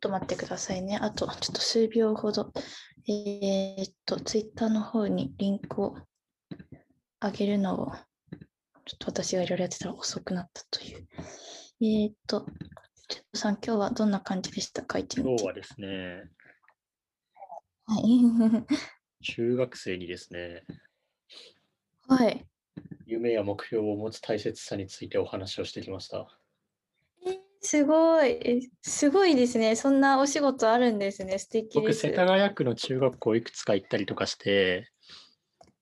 [0.00, 0.98] と待ってくださいね。
[1.00, 2.52] あと、ちょっと数秒ほど。
[3.08, 5.96] えー、っと、ツイッターの方にリンクを
[7.20, 7.92] 上げるのを、
[8.84, 11.06] ちょっと私がいろいろやってたら遅くなったという。
[11.82, 12.46] えー、っと、
[13.08, 14.98] チェットさん、今日はどんな感じでしたか？
[14.98, 16.30] 今日はですね、
[17.86, 18.64] はい。
[19.22, 20.64] 中学生にですね、
[22.08, 22.46] はい。
[23.06, 26.39] 夢や目標を持つ大切さについてお話をしてきました。
[27.62, 28.28] えーすごい。
[28.30, 29.76] えすごいですね。
[29.76, 31.38] そんなお仕事あるんですね。
[31.38, 32.00] 素敵で僕、す。
[32.00, 34.90] 世田谷区の中学校いくつか行ったりとかして、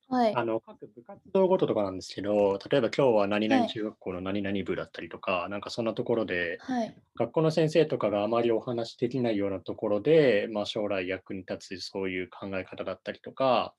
[0.08, 0.34] はい。
[0.34, 6.94] あの各部活動ごととかなんですけど、例えば今日は何はい々中学校の何々部だったりとか、なんかそんなところで、はい。
[7.14, 13.74] 学校の先生とかがあまりお話しできないようなところで、まあ、将来役に立つそういう考え方だったりとか、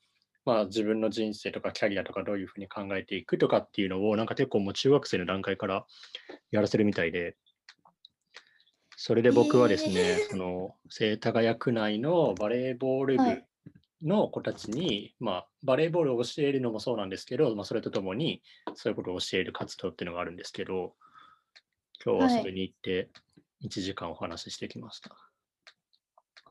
[0.45, 5.85] まあ、自分の人生とかキャリアとかどういうふうに考えていくとかっていうのをなんか結構もう中学生の段階から
[6.51, 7.35] やらせるみたいで、
[9.01, 13.45] それで僕はですね、へーその世田谷区内のバレーボール部はい
[14.01, 18.41] の子たちに、まあ、バレーボールを教えるのもそうなんですけど、まあ、それとともに
[18.73, 20.93] そういうことを教える活動っていうのがあるんですけど、
[22.03, 23.09] 今日はそれに行って
[23.63, 25.09] 1時間お話ししてきました。
[25.09, 25.23] は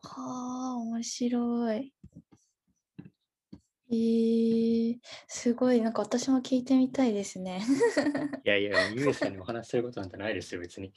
[0.06, 1.92] あ、面白い。
[3.91, 5.80] えー、すごい。
[5.80, 7.62] なんか私も聞いてみたいですね。
[8.44, 10.92] いやいや、ゆうさんにお話しすることなんてないですよ、別に。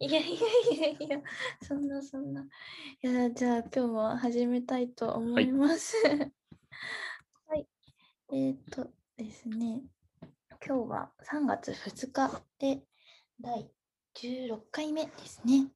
[0.00, 1.22] いやいやいやいや、
[1.62, 2.42] そんなそんな。
[2.42, 5.96] いや、じゃあ今日も始めたいと思はいいます。
[7.46, 7.66] はい。
[8.32, 9.82] えーっとですね、
[10.64, 12.82] 今日は3月2日で
[13.40, 13.70] 第
[14.14, 15.68] 16回目ですね。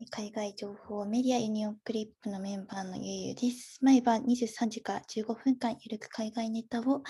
[0.00, 3.78] え海外情報メディアユニオンクリップのメンバーのゆうゆうです。
[3.82, 7.02] 毎晩23時から15分間ゆるく海外ネタを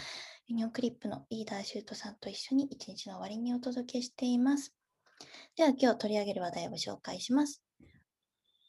[0.46, 4.79] ユニオンクリップのリーダーシュートさんと一緒に一日の終わりにお届けしています。
[5.56, 7.62] では今日取り上げる話題を紹介します。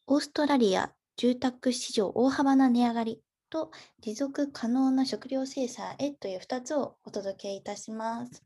[0.08, 8.44] オーストラリア住宅市場大幅な値上がりと持続可能な食料生産へという2つをお届けいたします。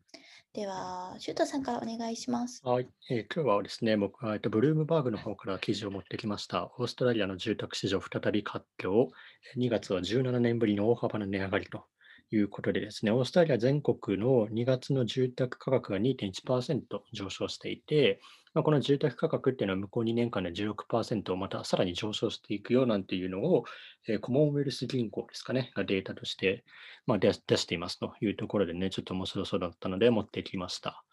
[0.54, 2.62] では、シュートさんからお願いします。
[2.64, 6.72] はい、えー今日はですね、僕は、えっと、ブルームバーグの方から記事を持ってきました。
[6.78, 9.10] オーストラリアの住宅市場再び活況。
[9.56, 11.86] 2月は17年ぶりの大幅な値上がりと
[12.32, 18.20] いうことでですね、オーストラリア全国の2月の住宅価格が2.1%上昇していて、
[18.54, 23.66] まあ、この住宅価格っていうのは向こう2年間で16%をまたさらに上昇していくよなんていうのを、
[24.08, 26.66] えーコモンウェルス銀行ですかね、がデータとして、
[27.06, 31.05] まあ、出出していますというところでね、ちょっと面白そうだったので持ってきました。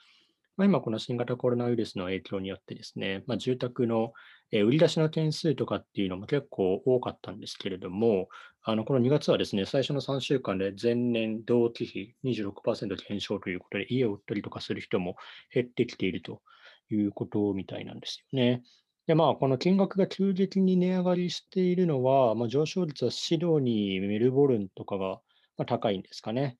[0.56, 4.12] まあ、今、この新型コロナウイルスの影響によってですね、まあ、住宅の
[4.52, 8.28] 売り出しの件数とかっていうのも結構多かったんですけれども、
[8.62, 15.16] あのこの2月はですね、最初の3週間で前年同期比26%減少ということで、家を売ったりとかする人も
[15.52, 16.42] 減ってきていると
[16.90, 18.62] いうことみたいなんですよね。
[19.06, 25.20] で、まあ、この金額が急激に値上がりしているのは、まあ、上昇率はシドニー、メルボルンとかが
[25.66, 26.58] 高いんですかね。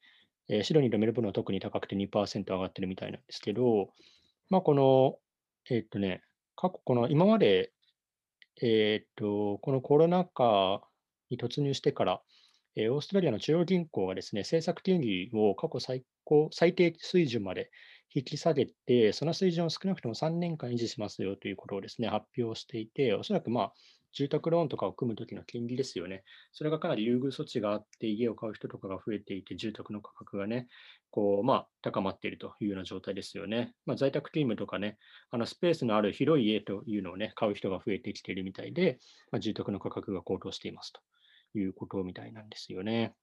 [0.49, 3.91] えーシドニーとメルボルンは特に高くて2%上がってるみたいなんですけど、
[4.51, 5.17] まあ、この、
[5.71, 6.23] えーっとね、
[6.57, 7.73] 過去、この今まで、
[8.61, 10.83] えーっと、このコロナ禍
[11.31, 12.23] に突入してから、
[12.77, 17.71] えーオーストラリアの中央銀行がですね、政策金利を過去最高、最低水準まで
[18.15, 23.73] 引き下げて、その水準を少なくとも3年間維持しますよということをですね、発表していて、おそらくまあ、
[24.13, 26.25] 住宅ローンとかを組むときの金利ですよね。
[26.53, 30.69] それがかなり優遇措置があって、家を買う人とかが増えていて、住宅の価格がね、
[31.11, 33.75] こう、まあ、高まっているというような状態ですよね。
[33.87, 34.99] まあ、在宅勤務とかね、
[35.31, 38.99] あのスペースのある広い家というのをね、買う人が増えてきているみたいで、
[39.31, 41.01] まあ、住宅の価格が高騰していますと
[41.59, 43.15] いうことみたいなんですよね。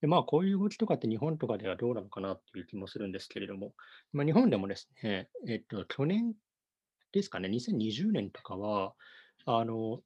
[0.00, 3.72] でまあ、こういう動きとかって日本とかではどうなのかなっていう気もするんですけれども、
[4.12, 6.34] まあ、日本でもですね、えっと、去年
[7.12, 8.94] ですかね、2020年とかは、
[9.46, 10.02] あの、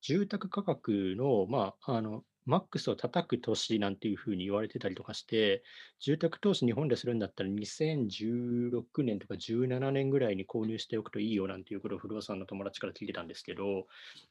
[0.00, 5.62] 住宅価格の、まあ、あの、マックスを叩く年なんていうふうに言われてたりとかして、
[6.00, 13.86] 住宅投資日本でするんだったら2016年とか17年ぐらいに購入しておくといいよなんていうことを不動産の友達から聞いてたんですけど、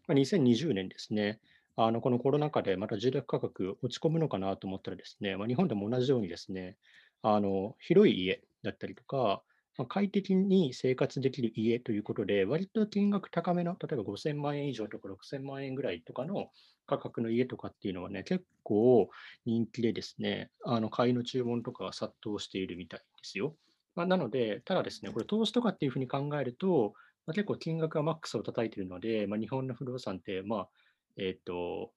[0.07, 1.39] まあ、2020年ですね、
[1.75, 6.75] あのこのコロナ禍でまた住宅価格落ち込むのかなと思ったらですね、まあ、日本でも同じようにですね、
[7.21, 9.43] あの広い家だったりとか、
[9.77, 16.49] まあ快適に生活できる家ということで、割と金額高めの、例えば5000万円以上とか6000万円ぐらいとかの
[16.87, 19.09] 価格の家とかっていうのはね、結構
[19.45, 23.55] 人気でですね、あの買いの注文とかが殺到しているみたいですよ。
[23.95, 26.93] まあ、なので、ただですね、これ投資とかっていうふうに考えると、
[27.25, 30.69] まあ、結構金額がマックスを叩いているので、まあ、日本の不動産って、まあ、
[31.17, 31.91] えっ、と、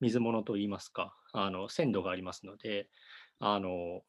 [0.00, 2.88] 水物といいますか、あの鮮度がありますので、
[3.40, 4.02] あの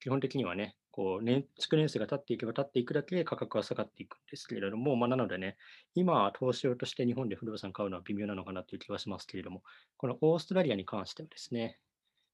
[0.00, 5.58] 基本的にはね、こう年、築年数が経っていけば経っていくだけ価格は下がっていくんですけれども、まあ、なのでね、
[5.94, 9.62] 今、投資用として日本で不動産買うのは微妙なのかなという気はしますけれども、
[9.98, 11.78] このオーストラリアに関してはですね、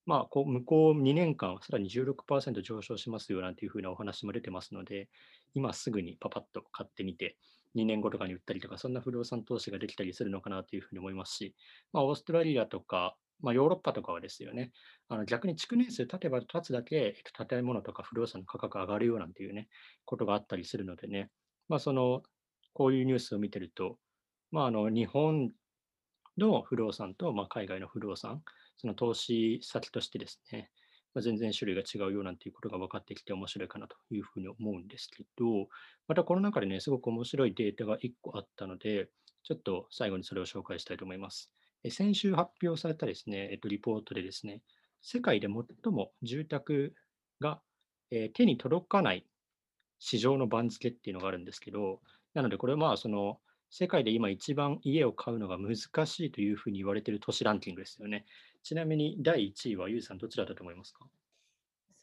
[0.07, 5.09] まあ、こう向こう2年間さらに16%上昇しますよなんていうふうなお話も出てますので、
[5.55, 7.37] 今すぐにパパッと買ってみて、
[7.75, 11.57] 2年後とかに売ったりとか、そんな不動産投資ができたりするのかなというふうに思いますし、
[11.93, 14.73] まあ、オーストラリアとか、まあ、ヨーロッパとかはですよね、
[15.09, 17.15] あの逆に築年数経てば経つだけ、
[17.49, 19.69] 建物とか不動産の価格上がるよなんていうね、
[20.05, 21.31] ことがあったりするのでね、
[21.69, 22.23] まあ、その、
[22.73, 23.99] こういうニュースを見てると、
[24.51, 25.51] まあ、あの日本
[26.39, 28.43] の不動産と、まあ、海外の不動産、
[28.77, 30.71] その投資先としてですね、
[31.15, 35.45] まあ、全然種類が違うようなんていうことが分かってきて面白いかなというふうに思うんですけど、
[36.09, 39.09] またこの中でね、すごく面白いデータが1個あったので、
[39.45, 41.53] ちょっと最後にそれを紹介したいと思います。
[41.91, 44.63] 先週発表されたですね、えっと、リポートでですね、
[45.01, 46.95] 世界で最も住宅
[47.41, 47.61] が、
[48.11, 49.27] え手に届かない
[49.99, 52.01] 市場の番付っていうのがあるんですけど、
[52.35, 53.41] なのでこれはまあその
[53.71, 55.77] 世界で今一番家を買うのが難
[56.07, 58.27] しいというふうに言われている都市ランキングですよね。
[58.63, 61.07] ちなみに第1位はゆうさんどちらだと思いますか？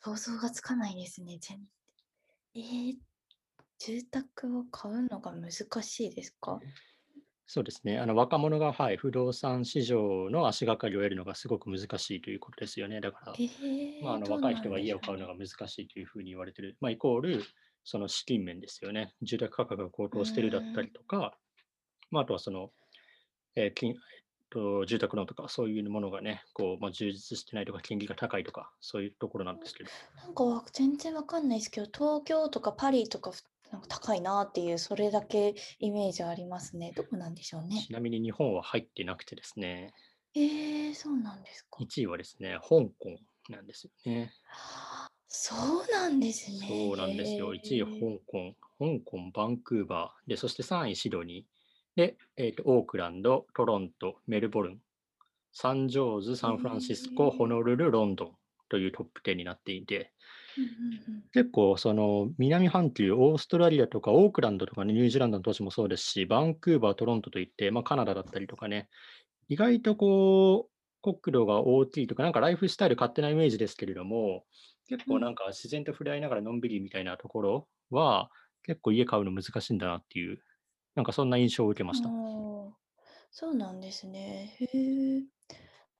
[0.01, 1.37] 想像がつかないですね。
[1.39, 1.59] 全
[2.55, 2.95] えー、
[3.77, 5.51] 住宅を買うのが難
[5.83, 6.59] しいですか？
[7.51, 7.97] そうですね。
[7.97, 13.01] あの若者が、はい、不動産市場の足がかりを得るのがすごく難しいということですよね。
[13.01, 14.77] だから、えまあ、あー、の若い人が。
[14.77, 16.77] 家を買うのが難しいというふうに言われている。
[16.79, 17.43] まあ、イコール、
[17.83, 19.15] その資金面ですよね。
[19.23, 21.33] 住宅価格が高う騰しているだったりとか、
[22.11, 22.69] まあ、あとはその、
[23.55, 23.95] えー金えっ
[24.51, 29.89] と、住宅ローンとかそういうものがね、こう、まあ、充実してないとか、金利が高いとか、そういうところなんですけど、
[30.23, 36.93] なんかわ全然わかんないですけど、東京とかパリとかふなんか高いなっていう、それだけイメージありますね。
[36.95, 37.83] どこなんでしょうね。
[37.87, 39.93] ちなみに日本は入ってなくてですね、
[40.35, 41.77] えー、そうなんですか。
[41.81, 42.67] 1位はですね、香
[42.97, 43.17] 港
[43.49, 44.31] なんですよね。
[44.45, 46.67] はあそうなんですね。
[46.67, 47.53] そうなんですよ。
[47.53, 48.19] 1位、へ香え。
[48.25, 51.45] 港、香港、バンクーバー、で、そして3位、シドニー、
[51.95, 54.81] で、えーと、オークランド、トロント、メルボルン、
[55.53, 57.47] サンジョーズ、サンフランシスコ、ホ。
[57.47, 58.35] ノルル、ロンドン
[58.69, 60.13] というトップ10になっていて。
[61.31, 68.89] 結構その南半球、オーストラリアとかオークランドとかね、ニュージーランドの都市もそうですし、バンクーバー、トロントといって、まあ、カナダだったりとかね、
[69.49, 74.45] 意外とこう、国土が大きいとか、なんかライフスタイル勝手なイメージですけれども、
[74.87, 75.15] 結うん。
[75.15, 78.31] 構なんか自然と触れ合いながらのんびりみたいなところは、
[78.63, 80.39] 結構家買うの難しいんだなっていう、
[80.95, 82.15] なんかそんな印象を受けまあした。
[82.73, 82.77] あ、
[83.31, 84.55] そうなんですね。
[84.59, 84.65] へ
[85.17, 85.23] え。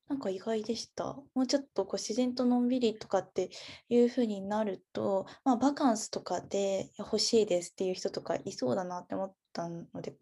[0.09, 1.13] なんか意外でした。
[1.35, 3.49] もうちょっとこう自然とのんびりとかって
[3.89, 10.17] いう風になると、まあ、バカンスとかで欲しいですっていう人とかいそうだなって思ったので、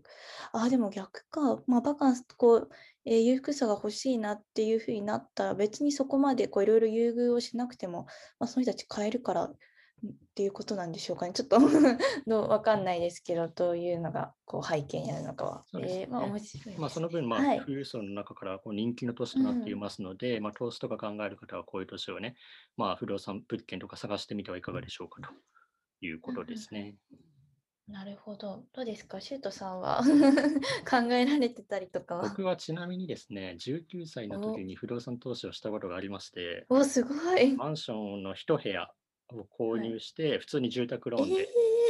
[0.52, 1.64] ああ、でも逆か。
[1.68, 2.70] まあ、バカンスとこう、
[3.06, 8.06] えー裕福さが欲しいなっていう風になったら、別にそこまでいろいろ優遇をしなくても、
[8.40, 9.54] まあ、その人たち買えるから、
[10.06, 11.34] っていうことなんでしょうかね。
[11.36, 11.60] ちょっと
[12.28, 15.64] どうわかんないですけど、どういうのがこう背景にあるのかは。
[15.72, 16.28] そえー、まあね。
[16.28, 16.90] 面白いまあ。
[16.90, 17.60] その分、まあ、はい。
[17.60, 19.80] 富裕層の中からこう人気の都市うとなっていん。
[19.80, 22.36] ますので、まあ、投資とか考える方はこういう都市をね、
[22.76, 25.30] まあ、不動産物件とか探してみてはいかがでしょうかと
[26.06, 26.96] いうことうんうんですね。
[27.88, 28.66] なるほど。
[28.74, 30.04] どうですか、シュートさんは
[30.90, 32.24] 考えられてたりとかは？
[32.30, 37.56] 僕はちなみにですね、19歳の時お、に不動産投資をしたことがありまして、お、すごい。
[37.56, 38.94] マンションの一部屋
[39.32, 39.94] を購はい。
[39.94, 41.50] 入して、普通に住宅ロえーンで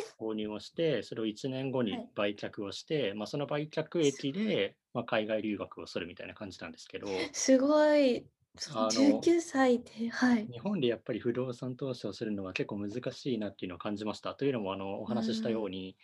[0.10, 2.12] え購入をして、それを1年後はにい。
[2.16, 8.30] 売却をして、まあ、その売却す益で、まあ、海外留学をするみたいな感じなんですけど、すごい。
[8.58, 10.52] そのあの、19歳で、はい。
[10.52, 14.34] 日本でやっぱり不動産投資をするのは結構難しいなっていうのを感じました。
[14.36, 15.66] というのも、あの、おう話ししたよん。
[15.66, 15.96] うに、うんうん。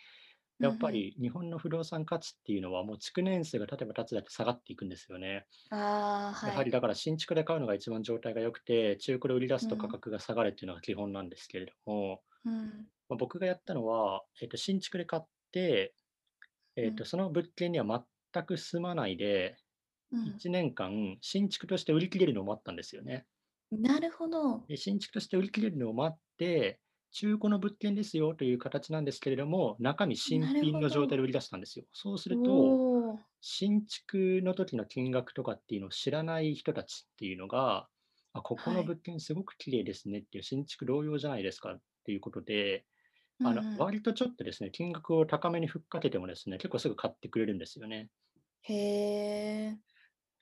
[0.60, 5.46] やっぱり日本の不動産価値っていうのはもう築年数が経てば経つだけ下がっていくんですよね。
[5.70, 6.52] ああ、はい。
[6.52, 9.90] やはりだから新築で買うのが一番状態が良くて、中古で売り出すと価うん。
[9.90, 12.90] 格が下がるっていうのが基本なんですけれども、うん。
[13.08, 15.94] まあ、僕がやったのは、えっと、新築で買って、
[16.76, 17.06] えっと、うん。
[17.06, 19.58] その物件には全く住まないで、
[20.10, 20.40] うん。
[20.40, 23.26] 1年間新築として売り切れるのを待ったんですよね。
[23.70, 24.66] なるほど。
[24.68, 26.80] で、新築として売り切れるのを待って、
[27.14, 31.22] 中古の物件ですよという形なんですけれども、中身新品の状態でど。
[31.22, 31.84] 売り出したんですよ。
[31.92, 33.20] そうすると。
[33.40, 37.86] 新築の時の金額とかっていうのを知らない人たちっていうのが、
[38.32, 38.86] あ、ここのはい。
[38.86, 42.84] 物件すごく綺麗ですねっていう新築同様じゃないですかっていうことで、
[43.44, 43.78] あの。
[43.78, 48.10] 割とちょっとですね、金額を高めにふっかけてもですね、結構すぐ買ってくれるんですよね。
[48.62, 49.78] へえ。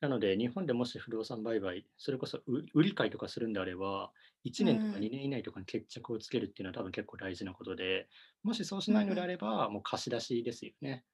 [0.03, 2.45] なので、日本でもし不動産売買、それこそう
[2.75, 4.13] 売り買いとかするんであれば、
[4.45, 5.01] 1う年とかん。
[5.01, 8.09] 2年以内とかに決着をつけるっていうのは多分結構大事なことで、
[8.43, 9.29] もしそうしうんないのであうん。
[9.29, 11.07] れば、もう貸し出しですよね。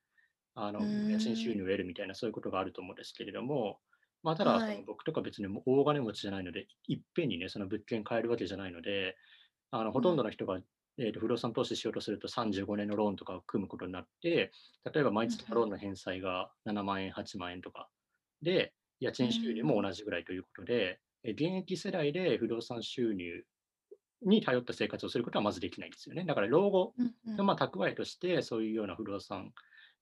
[0.54, 1.54] あうの、家賃収。
[1.54, 3.80] 入を得るみたいなそういうことがあると思うんですけれども、
[4.22, 9.16] まあ、ただ、僕とか別にもう大金持ちじゃないので、いっぺんにね、その物件買えるわけじゃないので、
[9.70, 10.24] あの、うほとんどん。
[10.24, 10.60] の人が
[11.00, 14.50] えー、と不動産投資しようとすると35年のローンとかを組むことになって、
[14.92, 17.88] 例えば毎月のローンの返済が7万円、8万円とか
[18.42, 23.44] で、家賃収入も同じぐらいということで、現役世代で不動産収入
[24.22, 26.24] に頼った生活をすることはまずできないんですよね。
[26.24, 26.94] だから老後
[27.26, 29.52] のまあ蓄えとしてそういうような不動産、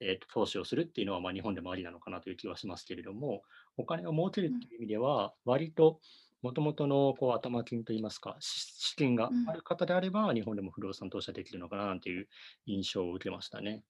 [0.00, 3.42] えー、と投資をするっていうのはまあ日本でもありなのかなという気はしますけれども、
[3.76, 6.00] お金を儲けるという意味では、割と
[6.42, 12.28] もともとのこう頭金といいますか、資金がある方であれば、日本でも不動産投資はできるのかなという
[12.66, 13.82] 印象を受けましたね。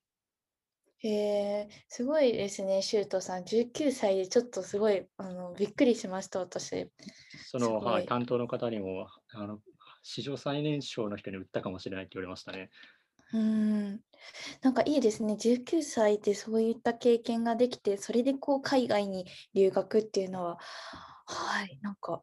[1.07, 3.45] へえ、すごいですね、シュートさん。
[3.45, 6.89] 19歳でちょっとすごいあのびっくりしました、私。
[7.49, 9.59] その、はい、担当の方にもあの、
[10.03, 12.69] 史上最年少の人に売ったかもしれないって言われましたね。
[13.33, 13.99] うん、
[14.61, 15.35] なんかいいですね。
[15.35, 20.57] 19歳でそういった経験ができて、それでこう海外に留学っていうのは、
[21.25, 22.21] はい、なんか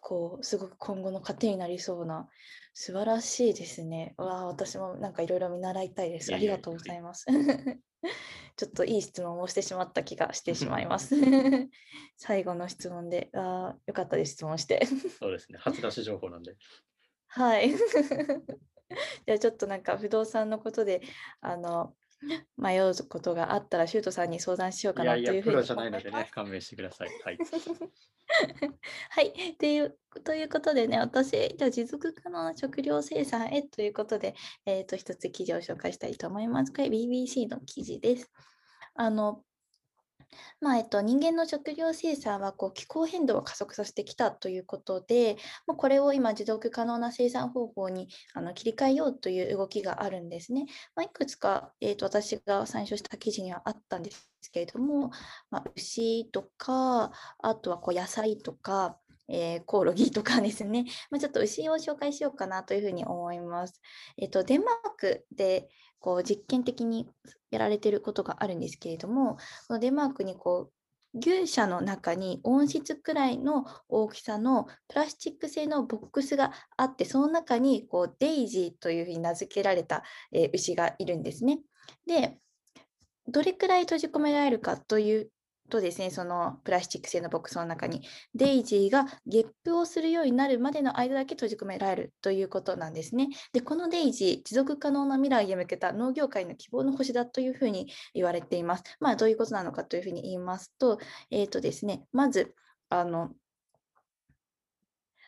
[0.00, 2.28] こうすごく今後の糧になりそうな
[2.72, 4.14] 素晴らしいですね。
[4.16, 6.32] わあ、私もなんかいろいろ見習いたいです。
[6.34, 7.26] ありがとうございます。
[8.56, 11.14] ちょっといい質問をしてしまった気がしてしまいます。
[12.16, 14.84] 最後の質問で、ああ、よかったです、質問して。
[15.18, 16.56] そうですね、初出し情報なんで。
[17.28, 17.70] はい。
[17.70, 21.02] じゃあちょっとなんか不動産のことで
[21.40, 21.94] あの
[22.56, 27.08] 迷うことがあったら、シュートさんに相談しようかなというふうにいやいや、プロじゃないのでね、勘弁してください。
[27.24, 27.38] はい。
[29.10, 29.52] はい。
[29.52, 34.34] っていうということでね、私、じゃ持続可能な食料生産へということで、
[34.66, 36.72] えっ、ー、と、一つ記事を紹介したいと思います。
[36.72, 38.30] これ BBC の記事です。
[38.94, 39.44] あの、
[40.60, 50.66] まあえっと、人間の食料生産はこう気候変動を加速させてきたということで、まあ、これを今持続可能な生産方法にあの切り替えようという動きがあるんですね。
[50.94, 55.10] まあ、いくつか、えーと、私が参照した記事にはあったんですけれども、
[55.50, 63.80] まあ、牛とかあとはこう野菜とかえー、コオロギとかですね、まあ、ちょっと牛を紹介しようかなというふうに思います。
[64.16, 65.68] え、ー、と、デンマークで
[66.00, 67.08] こう実験的に
[67.50, 69.36] やられていることがあるんですけれども、
[69.66, 70.72] このデンマークにこう
[71.18, 81.60] 牛舎の中に温室くらいの大きさのプラスチック製のボックスがあって、その中にこうデイジーというふうに名付けられた、えー、牛がいるんですね。
[82.06, 82.38] で、
[83.26, 85.30] どれくらい閉じ込められるかという
[85.68, 88.02] とですね、そのプラスチック製のボックスの中に、
[88.34, 93.28] デイジーがゲップをするようになるまでの間だけ閉じ込められるということなんですね。
[93.52, 98.84] で、このデイジー、持続可能な未来へ向けた農業界の希望の星だというふうに言われています。
[99.00, 100.98] まあ、どういうことなのかというふうに言いますと、
[101.30, 102.54] えっ、ー、とですね、まず、
[102.88, 103.30] あの、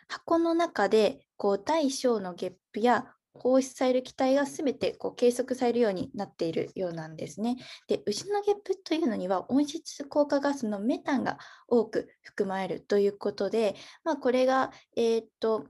[0.08, 7.56] 箱の中でこう大小のゲップや放出される気体が全てこう計測されるようになっているようなんですね。
[7.86, 15.66] で、牛のゲップというのには温室効果ガスのメタンが多く含まれるということで、まあ、これが、えー、っと、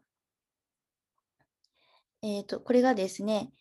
[2.22, 3.52] えー、っと、これがですね、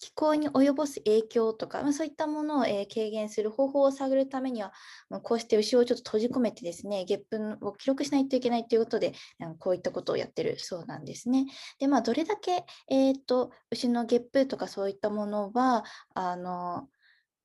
[0.00, 4.72] 気候に及ぼす影響とか、まあ、そういったものを、えー、軽減する方法を探るためには、
[5.10, 11.46] まあ、こうして牛をちょっと閉じ込めてですね、月分を記録しないといけないということで、あのこういったことをやってるそうなんですね。
[11.78, 16.88] で、まあ、どれだけ、えーと、牛のゲップとかそういったものは、あの、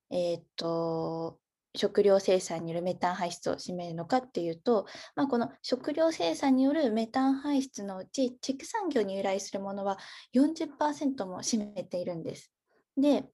[0.10, 1.40] えっ、と、
[1.76, 9.98] 食料生産によるメタン排出を占めるのかっていうと、まあ、この食料生産によるメタン排出のうち畜産業に由来するものは
[10.34, 12.52] 40%も占めているんです。
[12.98, 13.26] で、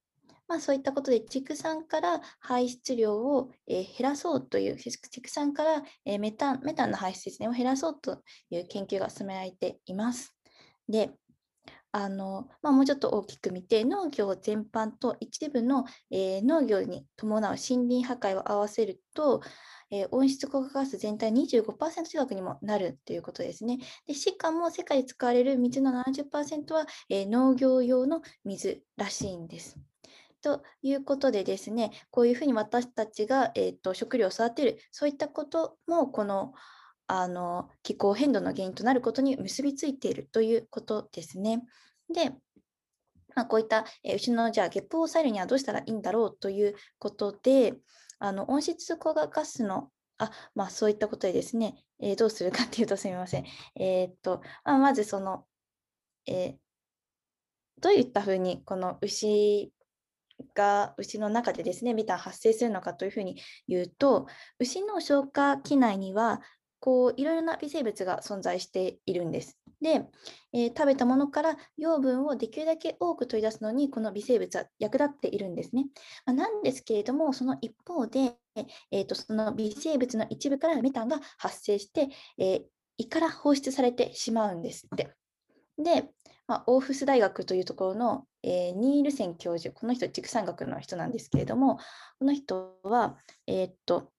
[0.48, 5.82] まあ、そういったことで畜産から排出量を、減らそうという畜産から、
[6.18, 10.36] メタンメタンの排出ですねを減らそうという研究が進められています。
[10.88, 11.10] で、
[11.94, 19.42] あのまあ、もうちょっと大きく見て、農業全般と一部の、えー、農業に伴う森林破壊を合わせると、
[19.90, 23.78] えー、温室効果ガス全体25%近くにもなるということですね。
[24.06, 29.76] でしかも世界で使われる水の70%は、えー、農業用の水らしいんです。
[30.40, 36.54] ということでですね、こういうふうに私たちが、えーと食料を育てる、そういったこともこの
[37.06, 41.62] あの気候変動の原因となることに結びついているということですね。
[42.12, 42.30] で、
[43.34, 47.74] まあ、こういった、牛のじゃあゲップを抑えるにはどうしたらいいんだろうということで、
[48.18, 53.44] あの温室効果ガスのあまあ、そういったことでですね、えー、どうするかっていうとすみません。
[53.74, 55.46] えー、っと、まあ、まずその、
[56.26, 56.54] えー、
[57.80, 59.72] どういったふうにこの牛
[60.54, 64.26] が牛の中でですね、メタン発生するのかというふうに言うと、
[64.60, 66.40] 牛の消化器内には
[66.82, 69.56] こういろいろな微生物が存在しているんです。
[69.80, 70.04] で、
[70.52, 75.86] えー、食べたものから養分をできるだけ多く取り出すのにこの微生物は役立っているんですね。
[76.26, 78.36] まあ、なんですけれども、その一方で、
[78.90, 82.62] えーと、その微生物の一部からメタンが発生して、えー、
[82.98, 85.14] 胃から放出されてしまうんですって。
[85.78, 86.10] で、
[86.48, 91.78] まあ、オーフス大学というところの、えー、ニールセン教授、この人、畜産学の人なんですけれども、
[92.18, 94.10] この人は、えー、っと、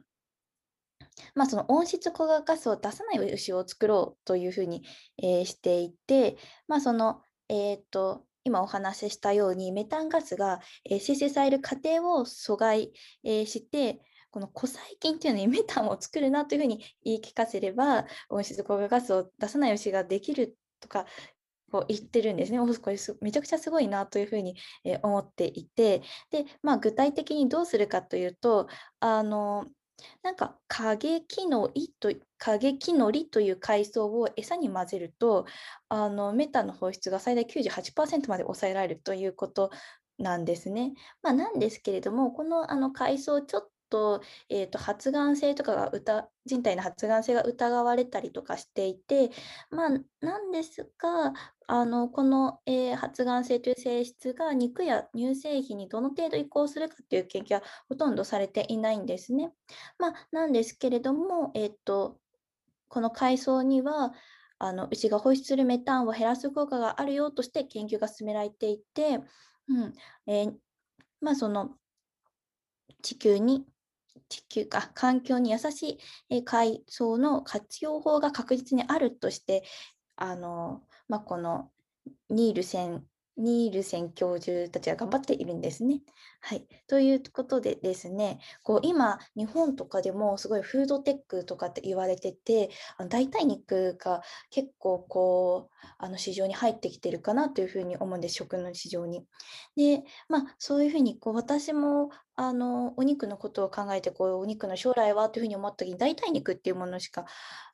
[1.36, 4.84] まあ、その温室効果ガスを出さない牛を作ろうというふうに、
[5.22, 12.92] えー、していて、まあ、その、えー、っと、今お話ししたようにメタンガスが、えー、生成される過程を阻害、
[13.24, 14.02] えー、して
[14.32, 21.06] この古細菌っていうのにメタンを作るなというふうに言い聞かせれば温室効果ガスを出さない牛ができるとか
[21.72, 22.60] こう言ってるんですね。
[22.60, 24.56] これめちゃくちゃすごいなというふうに
[25.04, 26.02] 思っていて
[26.32, 28.68] で、まあ、具体的にどうするかというと
[29.00, 29.66] あの
[30.22, 35.46] なんか過激のりと過激のりという海藻を餌に混ぜると
[35.90, 39.72] あのメタンの放出が最大98%まで抑えられるということ
[40.20, 40.94] なんですね。
[41.22, 49.30] まあ、なんですけれどもこのあの海藻ちょっと,、えーと、発がん性とかが歌人体の発がん性が疑われたりとかしていて、
[49.70, 51.34] まあ、なんですが
[51.68, 59.52] あのこの、えー、発がん性という性質が肉や乳製品にどの程度移行するかという研究はほとんどされていないんですね。
[59.98, 62.20] まあ、なんですけれども、えーと、
[62.88, 64.14] この海藻には
[64.60, 69.20] あの牛が放出するメタンを減らす効果があるよとして研究が進められていて、
[69.68, 69.94] うん
[70.28, 70.54] えー
[71.22, 71.72] まあ、その
[73.02, 73.66] 地球に
[74.30, 79.64] 地球か環境に優しい海藻の活用法が確実にあるとして
[80.16, 81.72] あの、まあ、この
[82.32, 83.06] ニールセン
[83.38, 86.02] ニールセン教授たちは頑張っているんですね。
[86.46, 99.26] はい、ということでですねこう今日本とかでもすごいフードテックとかって言われててあの代替肉が結構こうあの市場に入ってきてるかなというふうに思うんです食の市場に。
[99.78, 107.26] でまあそういうふうにこう私もあのお肉のことを考えてこうお肉の将来はというふうに思った時に代替肉っていうものしか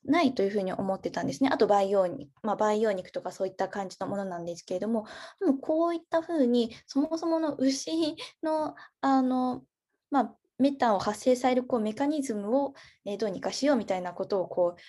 [0.04, 1.50] ないというふうに思ってたんですね。
[1.52, 5.06] あと培養肉、まあ、培養肉とかそういった感じのものなんですけれども
[5.40, 8.59] でもこういったふうにそもそもの牛の
[9.02, 9.64] あの、
[10.12, 12.74] まあ、メタンを発生されるこうメカニズムを、
[13.06, 14.82] えどうにかしようみたいなことをこう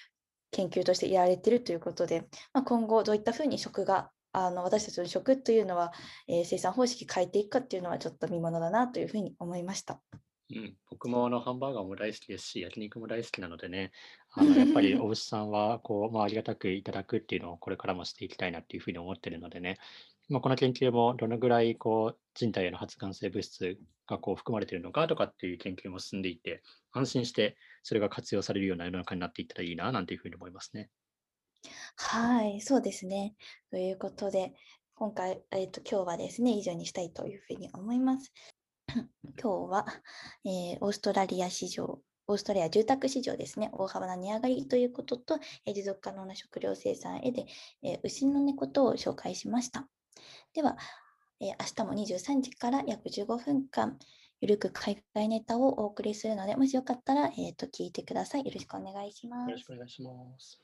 [0.51, 5.93] 研究としてやられているということで、まあ、今後どういったふうに食があの私たちの食というのは、
[6.29, 10.01] えー、生産方式変えていくかっていうのはちょっと見ものだなというふうに思いました。
[10.53, 13.93] うん、僕もあのハンバーガーも大好きですし、焼肉も大好きなのでね、
[14.35, 19.79] あのやっぱり大牛さんはこう、まあ、ありがたくいただくっていうのをこれからもしていきたいなっていうふうに思ってるのでね、
[20.31, 26.63] まあ、この研究もどのぐらいこう人体への発がん性物質がこう含まれているのかとかっていう研究も進んでいて、
[26.93, 30.89] 安心してそれが活用されるような世の中になっていったらいいななんていうふうに思いますね。
[31.97, 33.35] はい、そうですね。
[33.71, 34.55] ということで、
[34.95, 38.33] 今回、えーと、今日はですね、以上にしたいというふうに思います。
[39.41, 39.87] 今日は、
[40.45, 47.47] えー、オーストラリア市場、オーストラリア住宅市場ですね、大幅な値上がりということと、えー、持続可能な食料生産へで、
[47.83, 49.89] えー、牛の猫とを紹介しました。
[50.55, 50.77] では、
[51.41, 53.99] えー、明日も23時から約15分間、
[54.41, 58.45] ゆるく海外ネタをお送りするので、もしよかったら、えーと、聞いてください。
[58.45, 59.51] よろしくお願いします。
[59.51, 60.61] よろしくお願いします。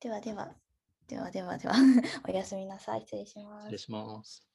[0.00, 0.54] ではでは、
[1.08, 1.74] ではではでは、
[2.28, 3.00] おやすみなさい。
[3.00, 3.64] 失礼します。
[3.64, 4.46] 失礼します。